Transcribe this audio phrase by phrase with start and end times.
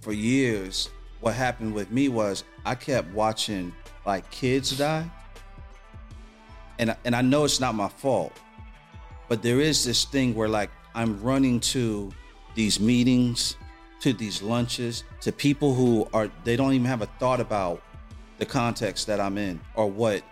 [0.00, 0.90] for years,
[1.20, 3.72] what happened with me was I kept watching
[4.06, 5.08] like kids die,
[6.78, 8.32] and and I know it's not my fault,
[9.28, 12.10] but there is this thing where like I'm running to
[12.54, 13.56] these meetings,
[14.00, 17.82] to these lunches, to people who are they don't even have a thought about
[18.38, 20.22] the context that I'm in or what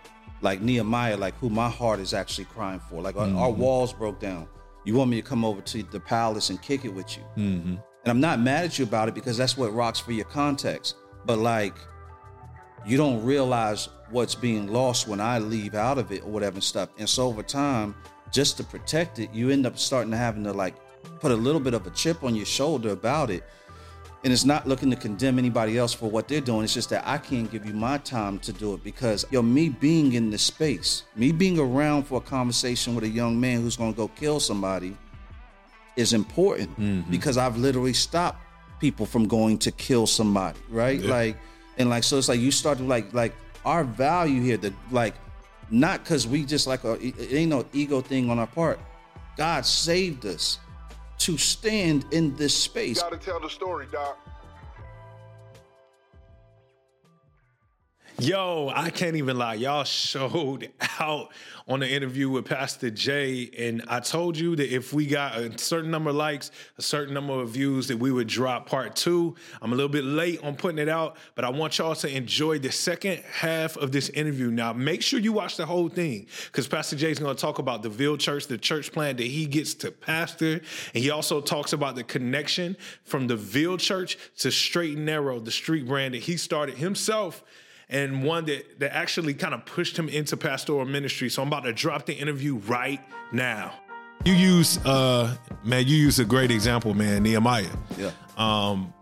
[0.41, 3.01] like Nehemiah, like who my heart is actually crying for.
[3.01, 3.37] Like mm-hmm.
[3.37, 4.47] our, our, walls broke down.
[4.85, 7.23] You want me to come over to the palace and kick it with you.
[7.37, 7.75] Mm-hmm.
[8.09, 10.95] And I'm not mad at you about it because that's what rocks for your context.
[11.25, 11.75] But like,
[12.83, 16.89] you don't realize what's being lost when I leave out of it or whatever stuff.
[16.97, 17.93] And so over time,
[18.31, 20.73] just to protect it, you end up starting to having to like
[21.19, 23.43] put a little bit of a chip on your shoulder about it
[24.23, 26.63] and it's not looking to condemn anybody else for what they're doing.
[26.63, 29.69] It's just that I can't give you my time to do it because, yo, me
[29.69, 33.77] being in this space, me being around for a conversation with a young man who's
[33.77, 34.97] to go kill somebody
[35.99, 37.11] is important mm-hmm.
[37.11, 38.41] because I've literally stopped
[38.79, 40.99] people from going to kill somebody, right?
[40.99, 41.11] Yeah.
[41.11, 41.37] Like,
[41.77, 45.13] and like, so it's like you start to like, like our value here, the like,
[45.69, 48.79] not because we just like, a, it ain't no ego thing on our part.
[49.37, 50.59] God saved us
[51.19, 52.97] to stand in this space.
[52.97, 54.17] You gotta tell the story, Doc.
[58.21, 59.53] Yo, I can't even lie.
[59.53, 61.31] Y'all showed out
[61.69, 65.57] on the interview with Pastor Jay, and I told you that if we got a
[65.57, 69.35] certain number of likes, a certain number of views, that we would drop part two.
[69.61, 72.59] I'm a little bit late on putting it out, but I want y'all to enjoy
[72.59, 74.51] the second half of this interview.
[74.51, 77.59] Now, make sure you watch the whole thing because Pastor Jay is going to talk
[77.59, 80.59] about the Ville Church, the church plan that he gets to pastor,
[80.93, 82.75] and he also talks about the connection
[83.05, 87.45] from the Ville Church to Straight and Narrow, the street brand that he started himself
[87.89, 91.29] and one that, that actually kind of pushed him into pastoral ministry.
[91.29, 93.01] So I'm about to drop the interview right
[93.31, 93.73] now.
[94.25, 97.65] You use, uh, man, you use a great example, man, Nehemiah.
[97.97, 98.11] Yeah.
[98.37, 98.93] Um,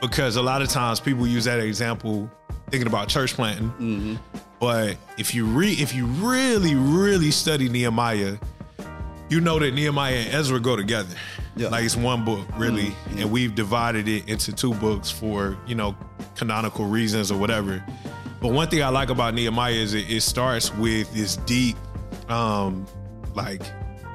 [0.00, 2.30] because a lot of times people use that example
[2.70, 3.70] thinking about church planting.
[3.70, 4.14] Mm-hmm.
[4.60, 8.36] But if you read, if you really, really study Nehemiah,
[9.28, 11.14] you know that Nehemiah and Ezra go together.
[11.56, 11.68] Yeah.
[11.68, 13.18] Like it's one book, really, mm-hmm.
[13.18, 15.96] and we've divided it into two books for you know
[16.36, 17.84] canonical reasons or whatever.
[18.40, 21.76] But one thing I like about Nehemiah is it, it starts with this deep,
[22.28, 22.86] um,
[23.34, 23.62] like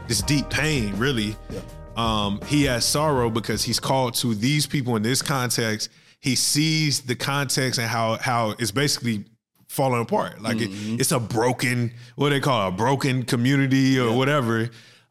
[0.07, 1.35] this deep pain, really.
[1.49, 1.59] Yeah.
[1.95, 5.89] Um, he has sorrow because he's called to these people in this context.
[6.19, 9.25] He sees the context and how how it's basically
[9.67, 10.41] falling apart.
[10.41, 10.95] Like mm-hmm.
[10.95, 14.15] it, it's a broken, what they call it, a broken community or yeah.
[14.15, 14.69] whatever.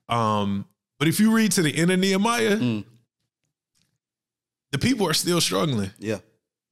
[0.08, 0.66] Um,
[0.98, 2.84] but if you read to the end of Nehemiah, mm.
[4.72, 5.90] the people are still struggling.
[5.98, 6.18] Yeah.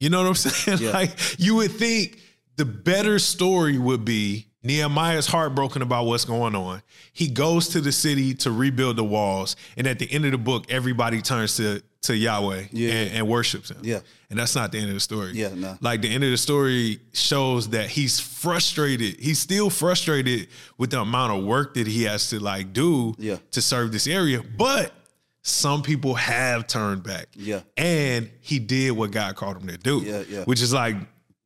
[0.01, 0.79] You know what I'm saying?
[0.81, 0.91] Yeah.
[0.91, 2.19] Like you would think
[2.63, 6.81] the better story would be Nehemiah's heartbroken about what's going on.
[7.13, 10.39] He goes to the city to rebuild the walls, and at the end of the
[10.39, 12.93] book, everybody turns to to Yahweh yeah.
[12.93, 13.79] and, and, worships him.
[13.83, 13.99] Yeah,
[14.31, 15.33] and that's not the end of the story.
[15.33, 15.77] Yeah, no.
[15.81, 19.19] Like the end of the story shows that he's frustrated.
[19.19, 20.47] He's still frustrated
[20.79, 23.39] with the amount of work that he has to like do yeah.
[23.51, 24.93] to serve this area, but.
[25.45, 27.27] Some people have turned back.
[27.35, 27.63] Yeah.
[27.77, 29.99] And he did what God called him to do.
[29.99, 30.45] Yeah, yeah.
[30.45, 30.95] Which is like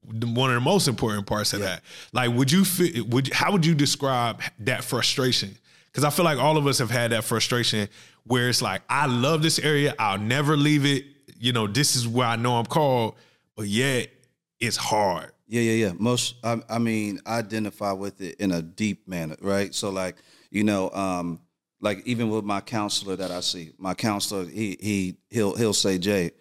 [0.06, 1.67] one of the most important parts of yeah.
[1.67, 1.83] that.
[2.12, 3.06] Like, would you fit?
[3.09, 5.56] Would how would you describe that frustration?
[5.87, 7.89] Because I feel like all of us have had that frustration
[8.25, 11.05] where it's like, I love this area, I'll never leave it.
[11.39, 13.15] You know, this is where I know I'm called,
[13.56, 14.09] but yet
[14.61, 15.33] it's hard.
[15.47, 15.93] Yeah, yeah, yeah.
[15.97, 19.75] Most, I, I mean, I identify with it in a deep manner, right?
[19.75, 20.17] So, like,
[20.50, 21.41] you know, um,
[21.81, 25.99] like even with my counselor that I see, my counselor, he he he'll he'll say,
[25.99, 26.33] Jay,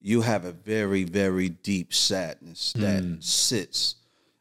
[0.00, 3.22] you have a very, very deep sadness that mm.
[3.22, 3.96] sits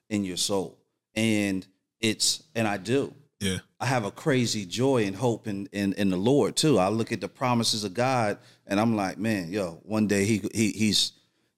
[0.09, 0.77] in your soul.
[1.15, 1.65] And
[1.99, 3.13] it's, and I do.
[3.39, 3.57] Yeah.
[3.79, 6.79] I have a crazy joy and hope in, in, in the Lord too.
[6.79, 10.41] I look at the promises of God and I'm like, man, yo, one day he,
[10.53, 11.13] he he's,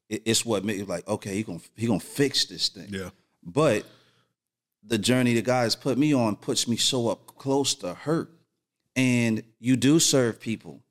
[0.09, 2.88] it's what made like, okay, he gonna, he gonna fix this thing.
[2.89, 3.09] Yeah.
[3.43, 3.85] But
[4.83, 8.31] the journey that God has put me on puts me so up close to hurt.
[8.95, 10.81] And you do serve people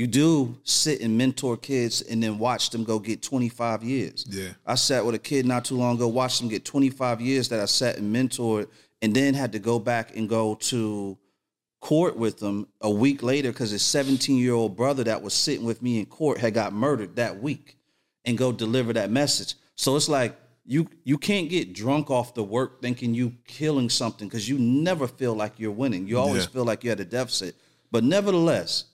[0.00, 4.24] you do sit and mentor kids and then watch them go get 25 years.
[4.30, 4.48] Yeah.
[4.66, 7.60] I sat with a kid not too long ago, watched them get 25 years that
[7.60, 8.68] I sat and mentored,
[9.02, 11.18] and then had to go back and go to
[11.82, 15.66] court with them a week later because his 17 year old brother that was sitting
[15.66, 17.76] with me in court had got murdered that week
[18.24, 19.54] and go deliver that message.
[19.76, 24.28] So it's like you you can't get drunk off the work thinking you killing something
[24.28, 26.08] because you never feel like you're winning.
[26.08, 26.50] You always yeah.
[26.52, 27.54] feel like you're at a deficit.
[27.90, 28.84] But nevertheless,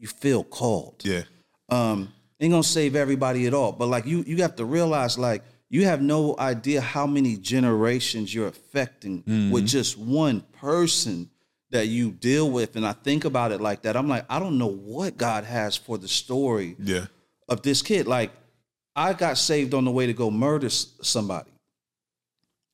[0.00, 1.02] you feel called.
[1.04, 1.22] Yeah.
[1.68, 5.44] Um, ain't gonna save everybody at all, but like you, you have to realize like
[5.68, 9.50] you have no idea how many generations you're affecting mm-hmm.
[9.52, 11.30] with just one person
[11.70, 12.74] that you deal with.
[12.74, 13.96] And I think about it like that.
[13.96, 17.06] I'm like, I don't know what God has for the story yeah.
[17.48, 18.08] of this kid.
[18.08, 18.32] Like
[18.96, 21.50] I got saved on the way to go murder somebody.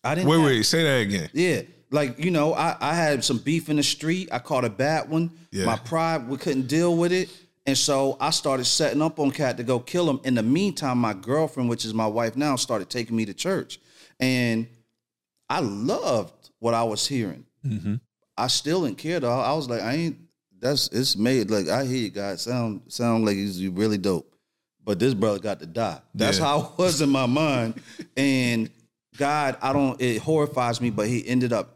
[0.02, 0.28] I didn't.
[0.28, 1.28] Wait, have- wait, say that again.
[1.32, 4.28] Yeah, like you know, I, I had some beef in the street.
[4.32, 5.30] I caught a bad one.
[5.50, 5.64] Yeah.
[5.66, 7.28] My pride, we couldn't deal with it,
[7.66, 10.20] and so I started setting up on cat to go kill him.
[10.24, 13.78] In the meantime, my girlfriend, which is my wife now, started taking me to church,
[14.20, 14.66] and
[15.48, 17.44] I loved what I was hearing.
[17.64, 17.96] Mm-hmm.
[18.36, 19.30] I still didn't care though.
[19.40, 20.18] I was like, I ain't.
[20.58, 21.50] That's it's made.
[21.50, 24.34] Like I hear you guys sound sound like he's really dope,
[24.84, 26.00] but this brother got to die.
[26.14, 26.46] That's Yeah.
[26.46, 27.80] how I was in my mind,
[28.16, 28.70] and
[29.18, 30.00] God, I don't.
[30.00, 31.75] It horrifies me, but He ended up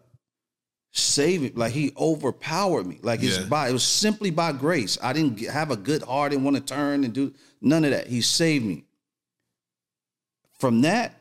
[0.92, 1.52] saving.
[1.54, 2.98] Like He overpowered me.
[3.02, 3.44] Like it's Yeah.
[3.46, 4.98] by it was simply by grace.
[5.02, 8.08] I didn't have a good heart and want to turn and do none of that.
[8.08, 8.84] He saved me.
[10.58, 11.20] From that,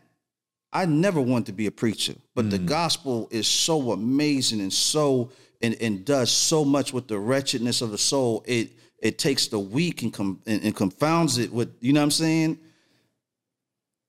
[0.72, 2.66] I never wanted to be a preacher, but the mm.
[2.66, 5.32] gospel is so amazing and so
[5.62, 8.44] and, and does so much with the wretchedness of the soul.
[8.46, 12.06] It it takes the weak and, com, and, and confounds it with you know what
[12.06, 12.60] I'm saying.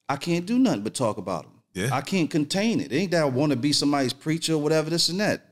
[0.09, 1.53] I can't do nothing but talk about them.
[1.73, 1.91] Yeah.
[1.93, 2.93] I can't contain it.
[2.93, 5.50] It ain't that I want to be somebody's preacher or whatever this and that,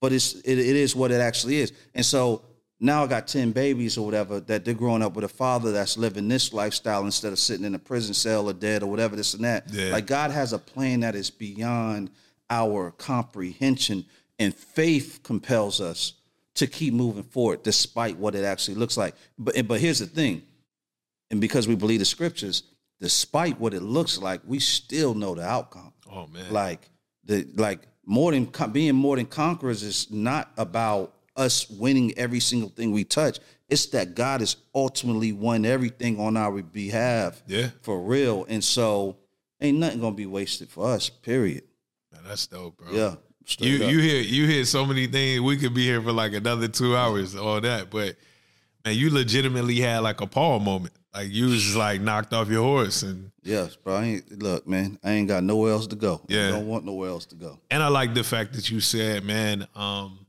[0.00, 1.72] but it's it, it is what it actually is.
[1.94, 2.42] And so
[2.78, 5.96] now I got ten babies or whatever that they're growing up with a father that's
[5.96, 9.34] living this lifestyle instead of sitting in a prison cell or dead or whatever this
[9.34, 9.70] and that.
[9.70, 9.92] Yeah.
[9.92, 12.10] Like God has a plan that is beyond
[12.50, 14.04] our comprehension,
[14.38, 16.14] and faith compels us
[16.54, 19.14] to keep moving forward despite what it actually looks like.
[19.38, 20.42] But but here's the thing,
[21.30, 22.62] and because we believe the scriptures,
[23.00, 25.92] despite what it looks like, we still know the outcome.
[26.10, 26.52] Oh man.
[26.52, 26.90] Like
[27.24, 32.70] the like more than being more than conquerors is not about us winning every single
[32.70, 33.40] thing we touch.
[33.68, 37.42] It's that God has ultimately won everything on our behalf.
[37.46, 37.70] Yeah.
[37.82, 38.46] For real.
[38.48, 39.16] And so
[39.60, 41.64] ain't nothing gonna be wasted for us, period.
[42.12, 42.92] Man, that's dope, bro.
[42.92, 43.14] Yeah.
[43.58, 43.90] You up.
[43.90, 45.40] you hear you hear so many things.
[45.40, 47.90] We could be here for like another two hours, all that.
[47.90, 48.16] But
[48.84, 50.94] man, you legitimately had like a Paul moment.
[51.16, 53.94] Like you was just like knocked off your horse, and Yes, bro.
[53.96, 56.20] I ain't look, man, I ain't got nowhere else to go.
[56.28, 56.48] Yeah.
[56.48, 57.58] I don't want nowhere else to go.
[57.70, 60.26] and I like the fact that you said, man, um,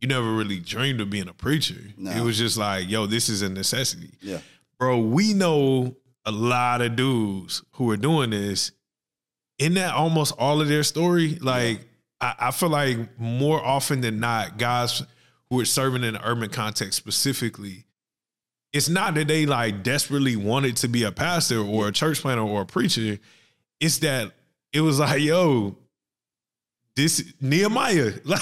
[0.00, 1.80] you never really dreamed of being a preacher.
[1.96, 2.10] No.
[2.12, 4.38] It was just like, yo, this is a necessity, Yeah.
[4.78, 4.98] bro.
[5.00, 8.72] We know a lot of dudes who are doing this.
[9.58, 11.80] In that almost all of their story, like
[12.20, 15.02] I, I feel like more often than not, guys
[15.48, 17.85] who are serving in the urban context specifically,
[18.76, 22.42] it's not that they like desperately wanted to be a pastor or a church planter
[22.42, 23.18] or a preacher.
[23.80, 24.32] It's that
[24.72, 25.76] it was like, yo,
[26.94, 28.40] this Nehemiah, like,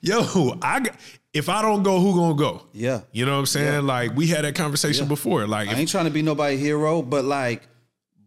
[0.00, 0.86] yo, I
[1.34, 2.66] if I don't go, who gonna go?
[2.72, 3.02] Yeah.
[3.12, 3.72] You know what I'm saying?
[3.74, 3.80] Yeah.
[3.80, 5.08] Like we had that conversation Yeah.
[5.08, 5.46] before.
[5.46, 7.68] Like, I if, ain't trying to be nobody hero, but like,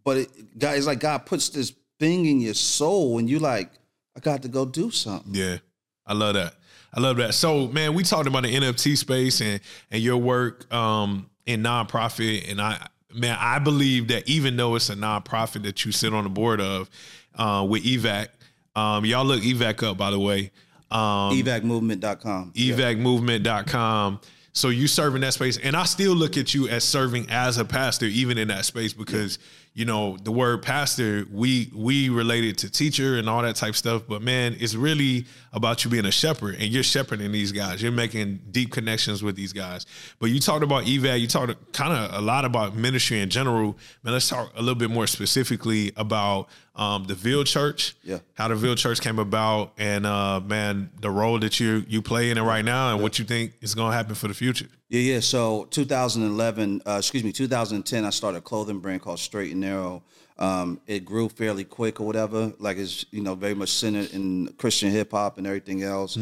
[0.04, 3.70] but it, God, it's like God puts this thing in your soul, and you like,
[4.16, 5.34] I got to go do something.
[5.34, 5.58] Yeah,
[6.06, 6.54] I love that.
[6.94, 7.34] I love that.
[7.34, 9.60] So, man, we talked about the NFT space and
[9.90, 14.90] and your work um, in nonprofit, and I, man, I believe that even though it's
[14.90, 16.90] a nonprofit that you sit on the board of
[17.36, 18.28] uh, with EVAC,
[18.74, 20.50] um, y'all look EVAC up by the way.
[20.90, 22.52] Um, EVACmovement.com.
[22.54, 22.74] Yeah.
[22.74, 24.20] evacmovement.com.
[24.52, 25.56] So you serve in that space.
[25.56, 28.92] And I still look at you as serving as a pastor, even in that space,
[28.92, 29.38] because
[29.74, 34.02] you know, the word pastor, we we related to teacher and all that type stuff.
[34.06, 37.82] But man, it's really about you being a shepherd and you're shepherding these guys.
[37.82, 39.86] You're making deep connections with these guys.
[40.18, 43.78] But you talked about evac, you talked kind of a lot about ministry in general.
[44.02, 47.94] Man, let's talk a little bit more specifically about um, the Ville Church.
[48.02, 48.18] Yeah.
[48.34, 52.30] How the Ville Church came about and uh man, the role that you you play
[52.30, 54.68] in it right now and what you think is gonna happen for the future.
[54.88, 55.20] Yeah, yeah.
[55.20, 60.02] So 2011, uh, excuse me, 2010, I started a clothing brand called Straight and Narrow.
[60.38, 62.52] Um, it grew fairly quick or whatever.
[62.58, 66.16] Like it's you know very much centered in Christian hip hop and everything else.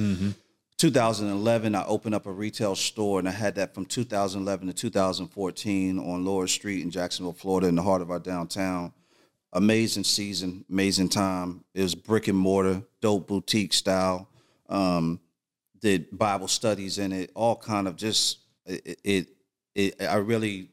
[0.78, 5.98] 2011, I opened up a retail store, and I had that from 2011 to 2014
[5.98, 8.94] on Laura Street in Jacksonville, Florida, in the heart of our downtown.
[9.52, 11.64] Amazing season, amazing time.
[11.74, 14.28] It was brick and mortar, dope boutique style.
[14.68, 15.18] Um,
[15.80, 19.00] did Bible studies in it, all kind of just it.
[19.02, 19.28] it,
[19.74, 20.68] it I really,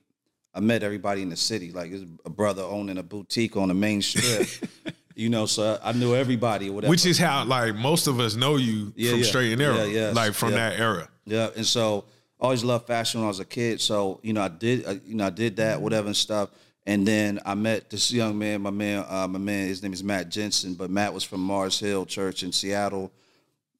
[0.53, 1.71] I met everybody in the city.
[1.71, 1.91] Like
[2.25, 4.47] a brother owning a boutique on the main strip,
[5.15, 5.45] you know.
[5.45, 6.69] So I knew everybody.
[6.69, 6.91] or Whatever.
[6.91, 9.25] Which is how like most of us know you Yeah, from yeah.
[9.25, 9.77] Straight and Narrow.
[9.77, 10.69] Yeah, yes, like from yeah.
[10.69, 11.09] that era.
[11.25, 12.05] Yeah, and so
[12.39, 13.81] I always loved fashion when I was a kid.
[13.81, 16.49] So you know, I did, I, you know, I did that, whatever and stuff.
[16.87, 18.61] And then I met this young man.
[18.61, 21.77] My man, uh, my man, his name is Matt Jensen, but Matt was from Mars
[21.79, 23.11] Hill Church in Seattle.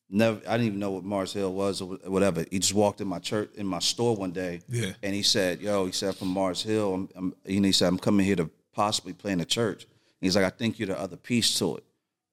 [0.10, 2.46] Never, I didn't even know what Mars Hill was or whatever.
[2.52, 4.92] He just walked in my church, in my store one day, Yeah.
[5.04, 7.88] and he said, "Yo," he said, "From Mars Hill." I'm, I'm, you know, he said,
[7.88, 10.88] "I'm coming here to possibly play in the church." And he's like, "I think you're
[10.88, 11.84] the other piece to it."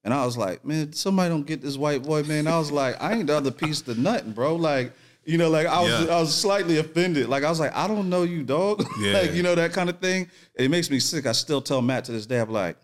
[0.04, 2.46] And I was like, man, somebody don't get this white boy, man.
[2.46, 4.54] I was like, I ain't the other piece to nothing, bro.
[4.54, 4.92] Like,
[5.26, 6.16] You know, like I was Yeah.
[6.16, 7.28] I was slightly offended.
[7.28, 8.84] Like I was like, I don't know you, dog.
[8.98, 9.20] Yeah.
[9.20, 10.30] like, you know, that kind of thing.
[10.54, 11.26] It makes me sick.
[11.26, 12.76] I still tell Matt to this day, I'm like,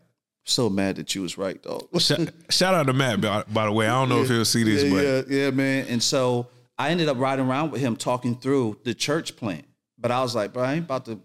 [0.45, 1.89] so mad that you was right, dog.
[2.01, 2.21] Shout,
[2.51, 3.87] shout out to Matt, by, by the way.
[3.87, 5.87] I don't know if he'll see this, yeah, but yeah, yeah, man.
[5.89, 9.63] And so I ended up riding around with him talking through the church plan.
[9.99, 11.21] But I was like, bro, I ain't about to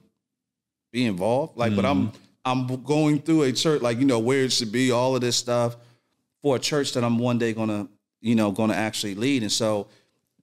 [0.92, 1.58] be involved.
[1.58, 2.18] Like, but I'm mm-hmm.
[2.46, 5.36] I'm going through a church, like, you know, where it should be, all of this
[5.36, 5.78] stuff
[6.44, 7.88] for a church that I'm one day gonna,
[8.22, 9.42] you know, gonna actually lead.
[9.42, 9.88] And so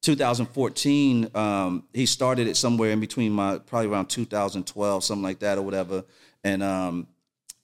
[0.02, 5.58] 2014, um, he started it somewhere in between my probably around 2012, something like that
[5.58, 6.04] or whatever.
[6.44, 7.06] And um,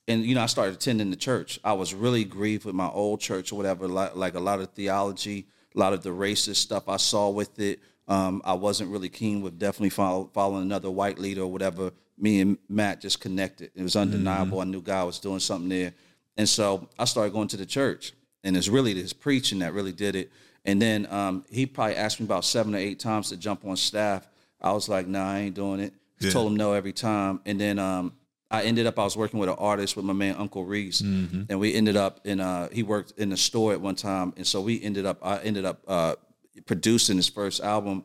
[0.07, 1.59] and you know, I started attending the church.
[1.63, 4.69] I was really grieved with my old church or whatever, like, like a lot of
[4.71, 7.79] theology, a lot of the racist stuff I saw with it.
[8.07, 11.91] Um, I wasn't really keen with definitely follow, following another white leader or whatever.
[12.17, 13.71] Me and Matt just connected.
[13.75, 14.61] It was undeniable.
[14.61, 15.93] I knew God was doing something there,
[16.37, 18.13] and so I started going to the church.
[18.43, 20.31] And it's really this preaching that really did it.
[20.65, 23.75] And then um, he probably asked me about seven or eight times to jump on
[23.77, 24.27] staff.
[24.61, 25.93] I was like, Nah, I ain't doing it.
[26.19, 26.31] Yeah.
[26.31, 27.39] Told him no every time.
[27.45, 28.13] And then um,
[28.51, 31.59] I ended up I was working with an artist with my man Uncle Reece, and
[31.59, 34.59] we ended up in uh he worked in the store at one time, and so
[34.59, 36.15] we ended up I ended up uh
[36.65, 38.03] producing his first album,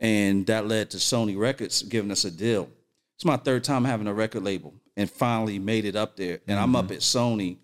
[0.00, 2.68] and that led to Sony Records giving us a deal.
[3.16, 6.58] It's my third time having a record label, and finally made it up there, and
[6.58, 7.56] I'm up at Sony,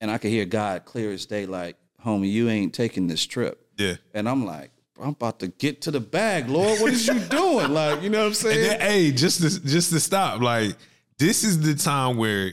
[0.00, 3.66] and I could hear God clear as day, like, "Homie, you ain't taking this trip,"
[3.76, 3.94] yeah.
[4.12, 4.70] and I'm like.
[4.96, 6.80] I'm about to get to the bag, Lord.
[6.80, 7.72] What is you doing?
[7.72, 8.58] Like, you know what I'm saying?
[8.58, 10.76] And then, hey, just to just to stop, like
[11.18, 12.52] this is the time where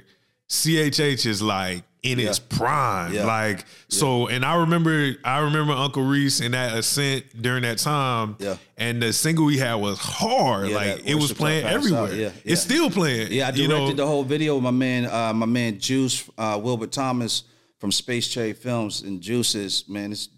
[0.50, 3.14] CHH is like in its prime.
[3.14, 3.26] Yeah.
[3.26, 8.36] Like so, and I remember I remember Uncle Reece and that ascent during that time.
[8.40, 8.58] Yeah.
[8.78, 10.70] And the single he had was hard.
[10.70, 12.04] Yeah, like it was playing Till I Pass everywhere.
[12.04, 12.14] Out.
[12.14, 12.54] Yeah, yeah.
[12.54, 13.32] It's still playing.
[13.32, 14.04] Yeah, I you directed know?
[14.04, 17.44] the whole video with my man, uh, my man Juice, uh, Wilbert Thomas
[17.82, 20.30] from Space Cherry Films, and Juices, man, this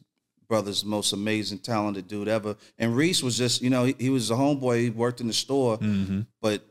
[0.47, 2.55] brother's the most amazing, talented dude ever.
[2.79, 4.79] And Reece was just, you know, he, he was a homeboy.
[4.79, 6.21] He worked in the store, mm-hmm.
[6.41, 6.63] but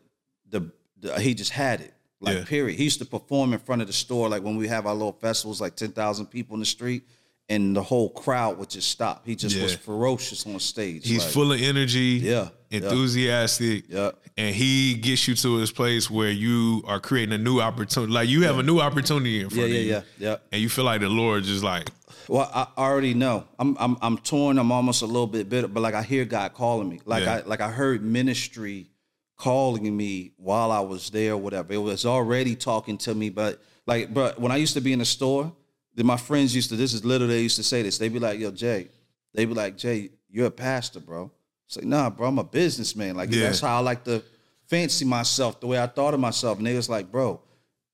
[0.48, 1.92] the, the he just had it.
[2.20, 2.44] Like Yeah.
[2.44, 2.78] period.
[2.78, 5.12] He used to perform in front of the store, like when we have our little
[5.12, 7.02] festivals, like ten thousand people in the street,
[7.50, 9.26] and the whole crowd would just stop.
[9.26, 11.06] He just was ferocious on stage.
[11.06, 12.48] He's like, full of energy, Yeah, yeah.
[12.72, 14.12] Enthusiastic, Yeah.
[14.36, 18.12] and he gets you to his place where you are creating a new opportunity.
[18.12, 20.36] Like you have a new opportunity in front yeah, of you, yeah, yeah.
[20.50, 21.90] and you feel like the Lord just like,
[22.28, 23.44] Well, I already know.
[23.58, 24.58] I'm I'm I'm torn.
[24.58, 27.00] I'm almost a little bit bitter, but like I hear God calling me.
[27.04, 27.36] Like Yeah.
[27.44, 28.88] I like I heard ministry
[29.36, 31.72] calling me while I was there, or whatever.
[31.72, 35.00] It was already talking to me, but like, but when I used to be in
[35.00, 35.52] the store,
[35.96, 36.76] then my friends used to.
[36.76, 37.98] This is literally they used to say this.
[37.98, 38.88] They'd be like, "Yo, Jay,"
[39.34, 41.30] they'd be like, "Jay, you're a pastor, bro."
[41.72, 43.16] It's like, nah, bro, I'm a businessman.
[43.16, 43.44] Like Yeah.
[43.44, 44.22] that's how I like to
[44.66, 46.58] fancy myself, the way I thought of myself.
[46.58, 47.40] And they was like, bro,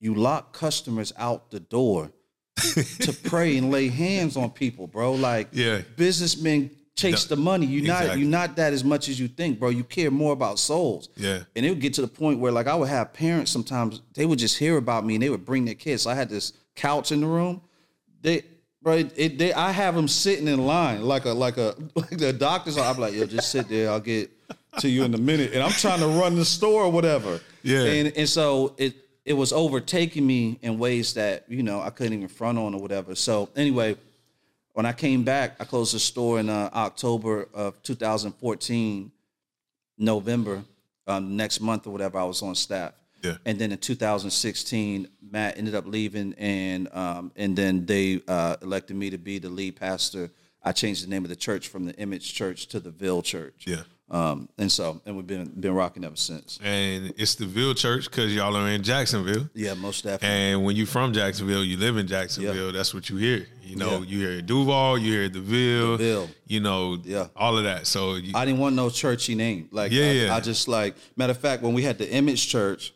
[0.01, 2.11] you lock customers out the door
[2.57, 5.13] to pray and lay hands on people, bro.
[5.13, 5.83] Like Yeah.
[5.97, 7.67] businessmen chase the money.
[7.67, 8.23] You not Exactly.
[8.25, 9.69] you not that as much as you think, bro.
[9.69, 11.09] You care more about souls.
[11.17, 11.45] Yeah.
[11.55, 14.27] And it would get to the point where like I would have parents sometimes they
[14.27, 16.03] would just hear about me and they would bring their kids.
[16.03, 17.61] So I had this couch in the room.
[18.23, 18.43] They
[18.83, 22.11] bro, it, it- they I have them sitting in line like a like a like
[22.19, 22.77] the doctors.
[22.79, 23.91] I'm like, yo, just sit there.
[23.91, 24.31] I'll get
[24.81, 25.53] to you in a minute.
[25.53, 27.41] And I'm trying to run the store or whatever.
[27.63, 27.85] Yeah.
[27.85, 28.95] And and so it
[29.25, 32.81] it was overtaking me in ways that you know I couldn't even front on or
[32.81, 33.15] whatever.
[33.15, 33.97] So anyway,
[34.73, 39.11] when I came back, I closed the store in uh, October of 2014,
[39.99, 40.63] November,
[41.07, 42.19] um, next month or whatever.
[42.19, 42.93] I was on staff.
[43.23, 43.37] Yeah.
[43.45, 48.97] And then in 2016, Matt ended up leaving, and um, and then they uh, elected
[48.97, 50.31] me to be the lead pastor.
[50.63, 53.65] I changed the name of the church from the Image Church to the Ville Church.
[53.67, 53.83] Yeah.
[54.11, 56.59] Um, and so, and we've been been rocking ever since.
[56.63, 59.51] and it's the Ville Church because y'all are in Jacksonville.
[59.55, 60.29] Yeah, most definitely.
[60.29, 62.67] And when you're from Jacksonville, you live in Jacksonville.
[62.67, 62.73] Yeah.
[62.73, 63.47] That's what you hear.
[63.63, 64.07] You know, Yeah.
[64.07, 66.31] you hear Duval, you hear the Ville, Ville.
[66.47, 67.27] you know, Yeah.
[67.37, 67.87] all of that.
[67.87, 69.69] So you, I didn't want no churchy name.
[69.73, 70.35] Like, Yeah, I, yeah.
[70.37, 72.95] I just like, matter of fact, when we had the Image Church,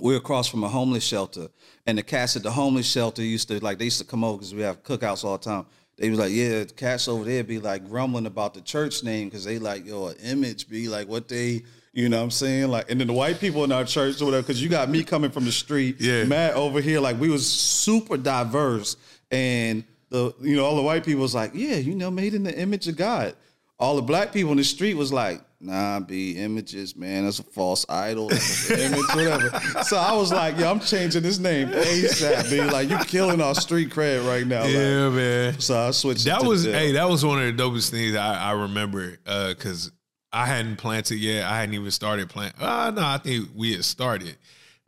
[0.00, 1.48] we were across from a homeless shelter,
[1.86, 4.38] and the cats at the homeless shelter used to like they used to come over
[4.38, 5.66] because we have cookouts all the time.
[5.96, 9.28] They was like, yeah, the cats over there be like grumbling about the church name
[9.28, 12.68] because they like, yo, image be like what they, you know what I'm saying?
[12.68, 15.04] Like, and then the white people in our church or whatever, because you got me
[15.04, 16.24] coming from the street, Yeah.
[16.24, 18.96] Matt over here, like we was super diverse.
[19.30, 22.42] And the, you know, all the white people was like, yeah, you know, made in
[22.42, 23.36] the image of God.
[23.84, 27.24] All the black people in the street was like, nah, be images, man.
[27.26, 28.30] That's a false idol.
[28.70, 29.50] Image, whatever.
[29.84, 33.54] So I was like, yo, I'm changing this name ASAP, be like, you killing our
[33.54, 34.62] street cred right now.
[34.62, 35.60] Like, yeah, man.
[35.60, 36.22] so I switched.
[36.22, 39.18] it That was hey, that was one of the dopest things I, I remember
[39.50, 39.92] because
[40.32, 41.44] I hadn't planted yet.
[41.44, 42.62] I hadn't even started planting.
[42.62, 44.34] Uh, no, I think we had started,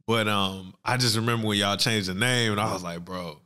[0.06, 3.38] but um, I just remember when y'all changed the name, and I was like, bro,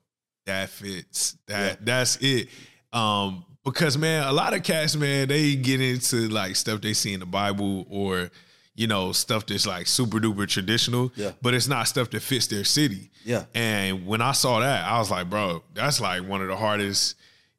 [0.47, 1.37] that fits.
[1.49, 1.77] That Yeah.
[1.83, 2.49] that's it.
[2.93, 7.13] Um, because man, a lot of cats, man, they get into like stuff they see
[7.13, 8.31] in the Bible or
[8.75, 11.13] you know stuff that's like super duper traditional.
[11.17, 11.33] Yeah.
[11.43, 13.11] But it's not stuff that fits their city.
[13.25, 13.45] Yeah.
[13.55, 17.17] And when I saw that, I was like, bro, that's like one of the hardest.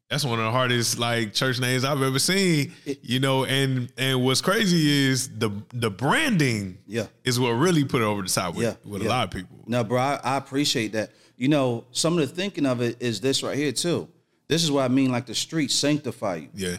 [0.10, 2.74] That's one of the hardest like church names I've ever seen.
[3.02, 6.80] you know, and and what's crazy is the the branding.
[6.88, 7.08] Yeah.
[7.24, 9.58] Is what really put it over the top with, Yeah, with a lot of people.
[9.68, 11.12] No, bro, I, I appreciate that.
[11.38, 14.10] You know, some of the thinking of it is this right here too.
[14.52, 16.50] This is what I mean, like the streets sanctify you.
[16.54, 16.78] Yeah.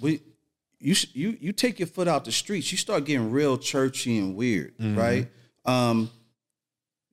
[0.00, 0.20] we
[0.80, 4.34] you you you take your foot out the streets, you start getting real churchy and
[4.34, 4.98] weird, Mm-hmm.
[4.98, 5.28] right?
[5.64, 6.10] Um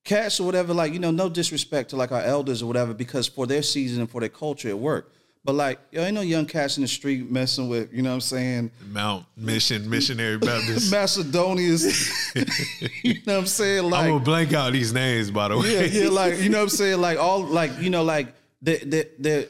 [0.04, 3.28] cats or whatever, like, you know, no disrespect to like our elders or whatever, because
[3.28, 5.14] for their season and for their culture it worked.
[5.46, 8.16] But like, yo, ain't no young cats in the street messing with, you know what
[8.16, 8.72] I'm saying?
[8.90, 10.92] Mount Mission Missionary Baptist.
[10.98, 11.84] Macedonians.
[13.04, 13.84] you know what I'm saying?
[13.92, 15.72] Like I'm gonna blank out these names, by the way.
[15.72, 17.00] yeah, yeah, like you know what I'm saying?
[17.00, 19.48] Like all like, you know, like the they they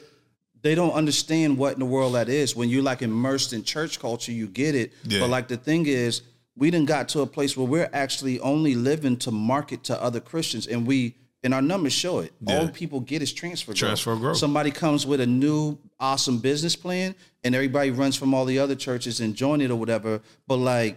[0.64, 2.56] they don't understand what in the world that is.
[2.56, 4.94] When you're like immersed in church culture, you get it.
[5.04, 5.20] Yeah.
[5.20, 6.22] But like the thing is,
[6.56, 10.20] we didn't got to a place where we're actually only living to market to other
[10.20, 12.32] Christians and we and our numbers show it.
[12.40, 12.60] Yeah.
[12.60, 13.78] All people get is transfer growth.
[13.78, 14.38] Transfer growth.
[14.38, 18.74] Somebody comes with a new awesome business plan and everybody runs from all the other
[18.74, 20.22] churches and join it or whatever.
[20.46, 20.96] But like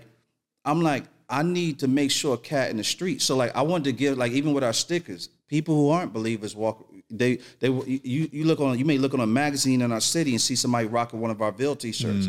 [0.64, 3.22] I'm like, I need to make sure a cat in the street.
[3.22, 6.56] So like, I wanted to give like even with our stickers, people who aren't believers
[6.56, 6.88] walk.
[7.10, 10.32] They they you you look on you may look on a magazine in our city
[10.32, 12.28] and see somebody rocking one of our Ville t-shirts.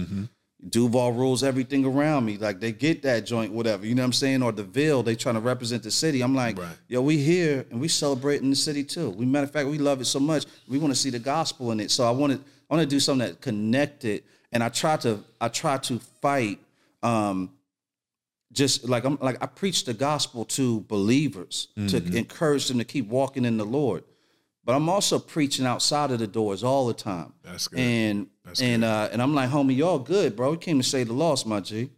[0.71, 2.37] Duval rules everything around me.
[2.37, 3.87] Like they get that joint, whatever.
[3.87, 4.43] You know what I'm saying?
[4.43, 6.21] Or the Ville, they trying to represent the city.
[6.21, 6.77] I'm like, Right.
[6.89, 9.11] yo, we here and we celebrating the city too.
[9.11, 10.47] We matter of fact, we love it so much.
[10.69, 11.91] We want to see the gospel in it.
[11.93, 14.25] So I wanted I want to do something that connected.
[14.53, 16.59] And I try to I try to fight
[17.03, 17.51] um
[18.53, 23.09] just like I'm like I preach the gospel to believers to encourage them to keep
[23.09, 24.03] walking in the Lord.
[24.69, 27.33] But I'm also preaching outside of the doors all the time.
[27.43, 27.81] That's good.
[27.81, 30.53] And That's and uh and I'm like, homie, y'all good, bro.
[30.53, 31.89] You came to save the lost, my G.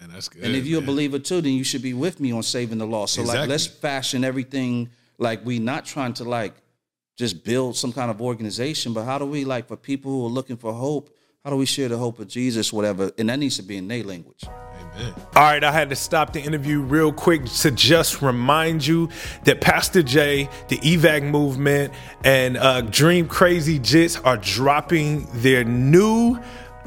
[0.00, 0.42] And that's good.
[0.42, 2.86] And if you're a believer too, then you should be with me on saving the
[2.86, 3.12] lost.
[3.12, 6.54] So like let's fashion everything like we not trying to like
[7.18, 10.30] just build some kind of organization, but how do we like for people who are
[10.30, 13.12] looking for hope, how do we share the hope of Jesus, whatever?
[13.18, 14.44] And that needs to be in their language.
[14.96, 15.14] Amen.
[15.34, 19.08] All right, I had to stop the interview real quick to just remind you
[19.42, 26.38] that Pastor J, the EVAC movement, and uh, Dream Crazy Jits are dropping their new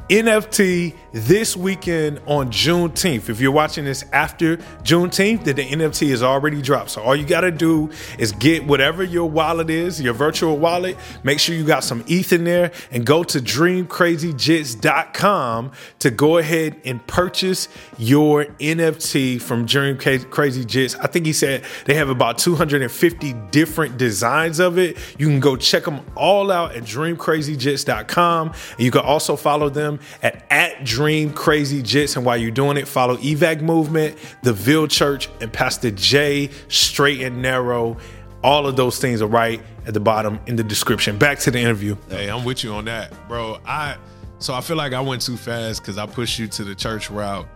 [0.09, 3.27] NFT this weekend on Juneteenth.
[3.27, 6.91] If you're watching this after Juneteenth, then the NFT is already dropped.
[6.91, 10.95] So all you got to do is get whatever your wallet is, your virtual wallet.
[11.23, 16.79] Make sure you got some ETH in there and go to dreamcrazyjits.com to go ahead
[16.85, 17.67] and purchase
[17.97, 20.97] your NFT from Dream Crazy Jits.
[21.01, 24.97] I think he said they have about 250 different designs of it.
[25.17, 28.47] You can go check them all out at dreamcrazyjits.com.
[28.47, 32.15] And you can also follow them at, at Dream Crazy Jits.
[32.15, 37.21] And while you're doing it, follow EVAC Movement, the Ville Church, and Pastor J, Straight
[37.21, 37.97] and Narrow.
[38.43, 41.17] All of those things are right at the bottom in the description.
[41.17, 41.95] Back to the interview.
[42.09, 43.59] Hey, I'm with you on that, bro.
[43.65, 43.97] I
[44.39, 47.09] so I feel like I went too fast because I pushed you to the church
[47.09, 47.47] route,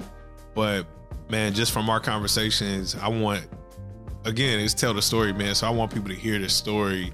[0.55, 0.87] but
[1.29, 3.47] man, just from our conversations, I want
[4.25, 5.55] again, it's tell the story, man.
[5.55, 7.13] So I want people to hear the story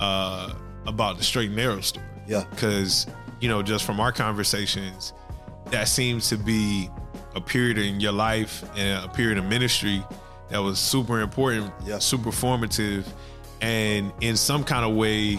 [0.00, 0.52] uh,
[0.86, 2.06] about the straight and narrow story.
[2.26, 2.44] Yeah.
[2.50, 3.06] because
[3.44, 5.12] you know, just from our conversations,
[5.66, 6.88] that seems to be
[7.34, 10.02] a period in your life and a period of ministry
[10.48, 11.98] that was super important, Yeah.
[11.98, 13.06] super formative,
[13.60, 15.38] and in some kind of way,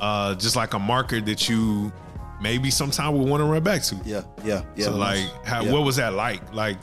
[0.00, 1.92] uh, just like a marker that you
[2.40, 3.96] maybe sometime will want to run back to.
[4.04, 4.84] Yeah, yeah, yeah.
[4.84, 5.72] so like, how, yeah.
[5.72, 6.54] what was that like?
[6.54, 6.78] Like,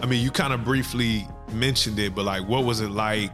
[0.00, 3.32] I mean, you kind of briefly mentioned it, but like, what was it like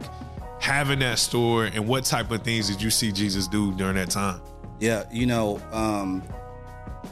[0.59, 4.09] having that store, and what type of things did you see Jesus do during that
[4.09, 4.41] time?
[4.81, 6.21] Yeah, you know, um,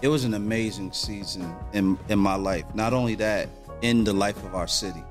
[0.06, 2.64] it was an amazing season in in my life.
[2.76, 3.50] Not only that,
[3.82, 5.04] in the life of our city.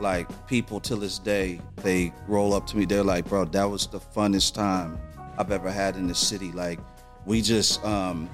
[0.00, 2.84] Like people till this day, they roll up to me.
[2.84, 4.98] They're like, "Bro, that was the funnest time
[5.38, 6.80] I've ever had in the city." Like
[7.26, 8.28] we just, um,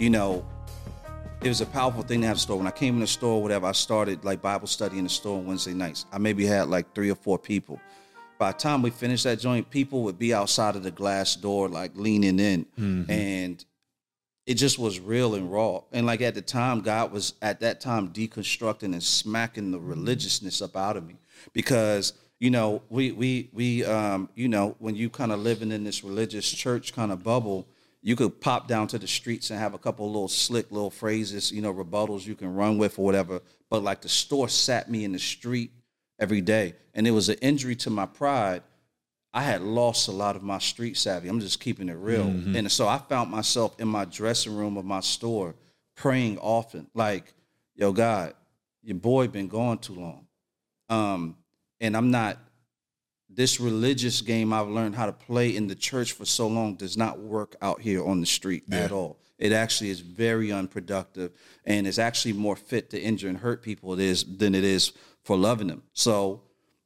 [0.00, 0.44] you know,
[1.44, 2.58] it was a powerful thing to have a store.
[2.58, 5.38] When I came in the store, whatever, I started like Bible study in the store
[5.38, 6.06] on Wednesday nights.
[6.12, 7.80] I maybe had like three or four people.
[8.36, 11.68] By the time we finished that joint, people would be outside of the glass door,
[11.68, 12.66] like leaning in,
[13.08, 13.64] and
[14.46, 15.82] it just was real and raw.
[15.92, 20.60] And like at the time, God was at that time deconstructing and smacking the religiousness
[20.60, 21.16] up out of me.
[21.52, 25.84] Because you know we we we um you know when you kind of living in
[25.84, 27.68] this religious church kind of bubble
[28.00, 31.52] you could pop down to the streets and have a couple little slick little phrases
[31.52, 33.40] you know rebuttals you can run with or whatever.
[33.70, 35.70] But like the store sat me in the street
[36.18, 36.74] every day.
[36.94, 38.62] And it was an injury to my pride
[39.34, 41.28] I had lost a lot of my street savvy.
[41.28, 42.26] I'm just keeping it real.
[42.26, 45.54] And so I found myself in my dressing room of my store
[45.94, 47.32] praying often, like,
[47.74, 48.34] yo, God,
[48.82, 50.26] your boy been gone too long.
[50.90, 51.36] Um,
[51.80, 52.38] and I'm not
[53.30, 56.98] this religious game I've learned how to play in the church for so long does
[56.98, 58.80] not work out here on the street Yeah.
[58.80, 59.18] at all.
[59.38, 61.32] It actually is very unproductive
[61.64, 64.92] and it's actually more fit to injure and hurt people it is than it is
[65.24, 65.82] for loving them.
[65.94, 66.42] So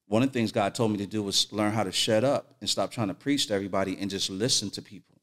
[0.09, 2.55] one of the things God told me to do was learn how to shut up
[2.61, 5.17] and stop trying to preach to everybody and just listen to people.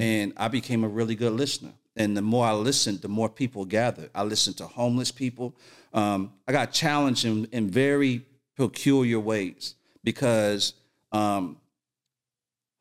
[0.00, 1.72] And I became a really good listener.
[1.96, 4.10] And the more I listened, the more people gathered.
[4.14, 5.54] I listened to homeless people.
[5.92, 8.24] Um, I got challenged in, in very
[8.56, 10.74] peculiar ways because
[11.12, 11.58] um,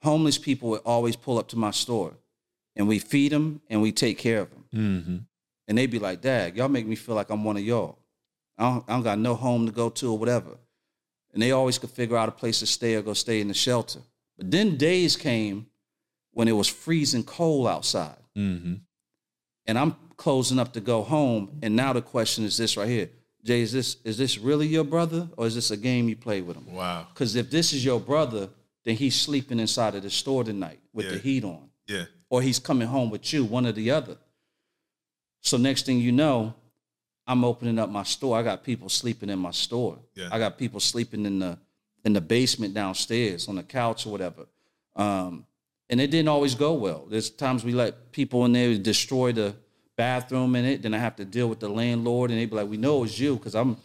[0.03, 2.13] homeless people would always pull up to my store
[2.75, 4.65] and we feed them and we take care of them.
[4.73, 5.17] Mm-hmm.
[5.67, 7.97] And they'd be like, Dad, y'all make me feel like I'm one of y'all.
[8.57, 10.57] I don't, I don't got no home to go to or whatever.
[11.33, 13.53] And they always could figure out a place to stay or go stay in the
[13.53, 13.99] shelter.
[14.37, 15.67] But then days came
[16.31, 18.17] when it was freezing cold outside.
[18.37, 18.75] Mm-hmm.
[19.67, 21.59] And I'm closing up to go home.
[21.61, 23.09] And now the question is this right here.
[23.43, 26.41] Jay, is this is this really your brother or is this a game you play
[26.41, 26.73] with him?
[26.73, 27.07] Wow.
[27.13, 28.49] Because if this is your brother,
[28.83, 32.05] then he's sleeping inside of the store tonight with the heat on Yeah.
[32.29, 34.17] or he's coming home with you, one or the other.
[35.41, 36.53] So next thing you know,
[37.29, 38.37] I'm opening up my store.
[38.37, 39.99] I got people sleeping in my store.
[40.15, 40.29] Yeah.
[40.31, 41.57] I got people sleeping in the
[42.03, 44.47] in the basement downstairs on the couch or whatever.
[44.95, 45.45] Um,
[45.89, 47.05] and it didn't always go well.
[47.09, 49.55] There's times we let people in there destroy the
[49.95, 50.81] bathroom in it.
[50.81, 53.19] Then I have to deal with the landlord, and they be like, "We know it's
[53.19, 53.77] you," because I'm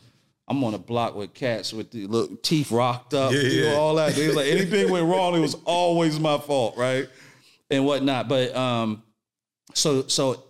[0.48, 3.70] I'm on a block with cats with the little teeth rocked up, Yeah, you know,
[3.72, 3.76] yeah.
[3.76, 4.14] all that.
[4.14, 7.08] They was like, anything went wrong, it was always my fault, right?
[7.70, 8.28] And whatnot.
[8.28, 9.02] But um,
[9.74, 10.43] so so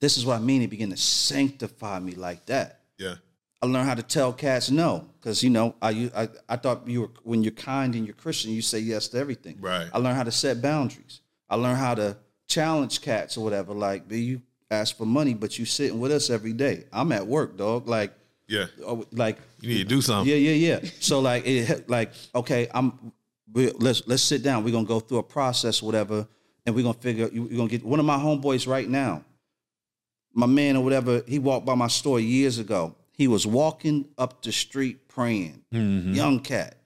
[0.00, 0.60] this is what I mean.
[0.60, 2.80] He began to sanctify me like that.
[2.98, 3.16] Yeah.
[3.62, 6.10] I learned how to tell cats no, because you know I
[6.48, 9.56] I thought you were when you're kind and you're Christian, you say yes to everything.
[9.60, 9.88] Right.
[9.92, 11.20] I learned how to set boundaries.
[11.48, 12.16] I learned how to
[12.48, 13.72] challenge cats or whatever.
[13.72, 16.84] Like, "B, you ask for money, but you sitting with us every day.
[16.92, 17.88] I'm at work, dog.
[17.88, 18.12] Like,
[18.48, 18.66] Yeah.
[18.84, 20.30] oh, like You need to do something.
[20.30, 20.90] yeah, yeah, yeah.
[21.00, 23.12] So like it like okay, I'm
[23.52, 24.64] we, let's let's sit down.
[24.64, 26.28] We're gonna go through a process, whatever,
[26.66, 27.28] and we're gonna figure.
[27.32, 29.24] You're gonna get one of my homeboys right now.
[30.36, 32.94] My man or whatever, he walked by my store years ago.
[33.12, 36.12] He was walking up the street praying, mm-hmm.
[36.12, 36.76] young cat,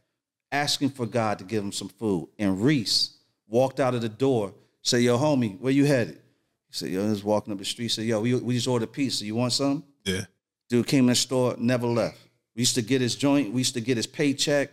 [0.52, 2.28] asking for God to give him some food.
[2.38, 3.16] And Reece
[3.48, 6.14] walked out of the door, said, "Yo, homie, where you headed?"
[6.68, 8.92] He said, "Yo, I was walking up the street." Said, "Yo, we, we just ordered
[8.92, 9.26] pizza.
[9.26, 10.26] You want some?" Yeah.
[10.68, 12.18] Dude came in the store, never left.
[12.54, 13.52] We used to get his joint.
[13.52, 14.70] We used to get his paycheck.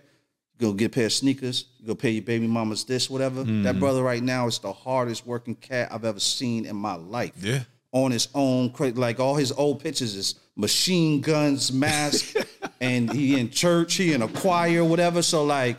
[0.59, 1.65] Go get a pair of sneakers.
[1.85, 3.43] Go pay your baby mamas this, whatever.
[3.43, 3.79] That mm-hmm.
[3.79, 7.33] brother right now is the hardest working cat I've ever seen in my life.
[7.39, 7.63] Yeah.
[7.93, 12.35] On his own, like all his old pictures is machine guns, mask,
[12.81, 15.21] and he in church, he in a choir, whatever.
[15.21, 15.77] So like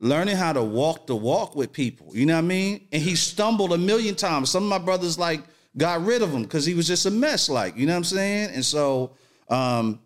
[0.00, 2.88] learning how to walk the walk with people, you know what I mean?
[2.92, 4.50] And he stumbled a million times.
[4.50, 5.42] Some of my brothers like
[5.76, 8.04] got rid of him because he was just a mess, like you know what I'm
[8.04, 8.50] saying.
[8.54, 9.12] And so,
[9.48, 10.00] um,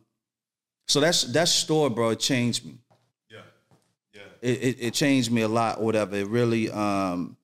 [0.86, 2.10] so that's that store, bro.
[2.10, 2.78] It changed me.
[3.30, 3.38] Yeah.
[4.14, 4.20] Yeah.
[4.42, 6.16] It, it, it changed me a lot, or whatever.
[6.16, 7.37] It really, um,